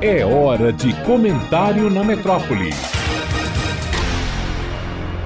[0.00, 2.70] É hora de comentário na metrópole.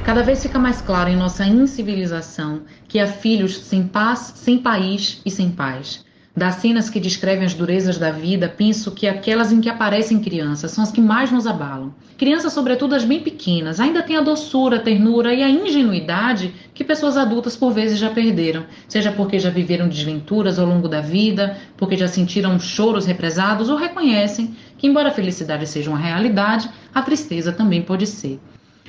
[0.05, 5.21] Cada vez fica mais claro em nossa incivilização que há filhos sem paz, sem país
[5.25, 6.05] e sem paz.
[6.37, 10.71] Das cenas que descrevem as durezas da vida, penso que aquelas em que aparecem crianças
[10.71, 11.93] são as que mais nos abalam.
[12.17, 16.85] Crianças, sobretudo as bem pequenas, ainda têm a doçura, a ternura e a ingenuidade que
[16.85, 21.57] pessoas adultas por vezes já perderam, seja porque já viveram desventuras ao longo da vida,
[21.77, 27.03] porque já sentiram choros represados ou reconhecem que, embora a felicidade seja uma realidade, a
[27.03, 28.39] tristeza também pode ser.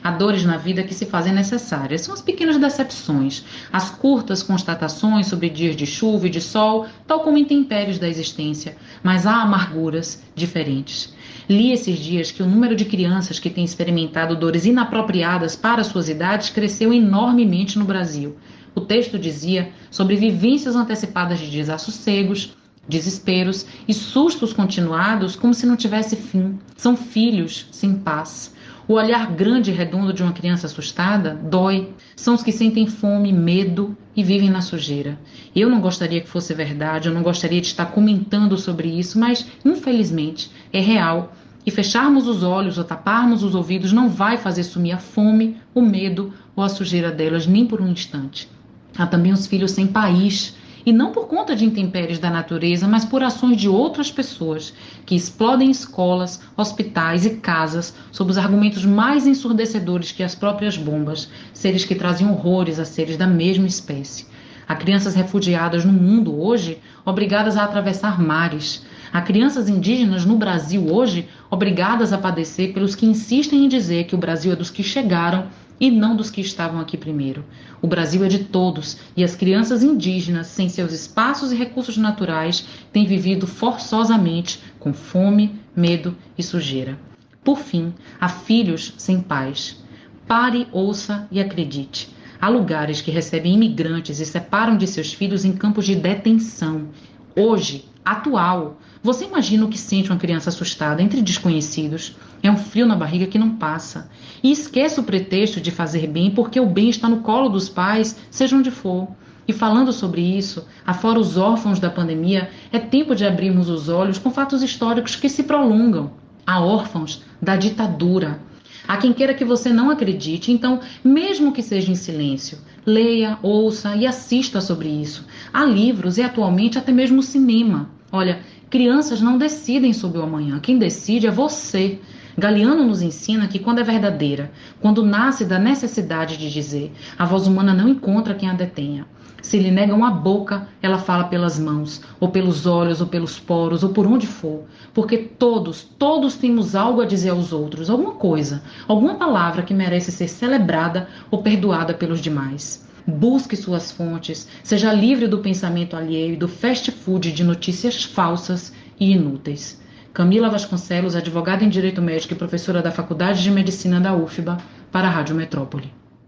[0.04, 2.02] Há dores na vida que se fazem necessárias.
[2.02, 7.20] São as pequenas decepções, as curtas constatações sobre dias de chuva e de sol, tal
[7.20, 8.76] como intempéries da existência.
[9.04, 11.14] Mas há amarguras diferentes.
[11.48, 16.09] Li esses dias que o número de crianças que têm experimentado dores inapropriadas para suas
[16.09, 18.38] idades cresceu enormemente no Brasil.
[18.73, 22.56] O texto dizia sobre vivências antecipadas de desassossegos,
[22.88, 26.58] desesperos e sustos continuados como se não tivesse fim.
[26.76, 28.53] São filhos sem paz.
[28.92, 31.94] O olhar grande e redondo de uma criança assustada dói.
[32.14, 35.17] São os que sentem fome, medo e vivem na sujeira.
[35.56, 39.50] Eu não gostaria que fosse verdade, eu não gostaria de estar comentando sobre isso, mas
[39.64, 41.34] infelizmente é real.
[41.66, 45.81] E fecharmos os olhos ou taparmos os ouvidos não vai fazer sumir a fome, o
[45.81, 48.50] medo ou a sujeira delas nem por um instante.
[48.97, 50.53] Há também os filhos sem país,
[50.86, 54.74] e não por conta de intempéries da natureza, mas por ações de outras pessoas
[55.06, 61.30] que explodem escolas, hospitais e casas sob os argumentos mais ensurdecedores que as próprias bombas,
[61.54, 64.26] seres que trazem horrores a seres da mesma espécie.
[64.68, 68.86] Há crianças refugiadas no mundo hoje obrigadas a atravessar mares.
[69.12, 74.16] Há crianças indígenas no Brasil hoje obrigadas a padecer pelos que insistem em dizer que
[74.16, 75.48] o Brasil é dos que chegaram
[75.82, 77.44] e não dos que estavam aqui primeiro.
[77.82, 82.68] O Brasil é de todos e as crianças indígenas, sem seus espaços e recursos naturais,
[82.94, 87.00] têm vivido forçosamente com fome, medo e sujeira.
[87.44, 89.84] Por fim, há filhos sem pais.
[90.28, 92.09] Pare, ouça e acredite.
[92.40, 96.90] Há lugares que recebem imigrantes e separam de seus filhos em campos de detenção.
[97.36, 102.16] Hoje, atual, você imagina o que sente uma criança assustada entre desconhecidos?
[102.44, 104.09] É um frio na barriga que não passa.
[104.41, 108.18] E esquece o pretexto de fazer bem porque o bem está no colo dos pais,
[108.29, 109.07] seja onde for.
[109.47, 114.18] E falando sobre isso, afora os órfãos da pandemia, é tempo de abrirmos os olhos
[114.18, 116.12] com fatos históricos que se prolongam.
[116.46, 118.40] Há órfãos da ditadura.
[118.88, 123.96] Há quem queira que você não acredite, então, mesmo que seja em silêncio, leia, ouça
[123.96, 125.25] e assista sobre isso.
[125.53, 127.90] Há livros e atualmente até mesmo cinema.
[128.12, 128.41] Olha,
[128.72, 132.00] Crianças não decidem sobre o amanhã, quem decide é você.
[132.38, 137.47] Galeano nos ensina que quando é verdadeira, quando nasce da necessidade de dizer, a voz
[137.47, 139.06] humana não encontra quem a detenha.
[139.42, 143.84] Se lhe negam a boca, ela fala pelas mãos, ou pelos olhos, ou pelos poros,
[143.84, 144.66] ou por onde for.
[144.94, 150.12] Porque todos, todos temos algo a dizer aos outros, alguma coisa, alguma palavra que merece
[150.12, 152.88] ser celebrada ou perdoada pelos demais.
[153.06, 158.72] Busque suas fontes, seja livre do pensamento alheio e do fast food de notícias falsas
[159.00, 159.81] e inúteis.
[160.13, 164.57] Camila Vasconcelos, advogada em Direito Médico e professora da Faculdade de Medicina da UFBA,
[164.91, 166.00] para a Rádio Metrópole.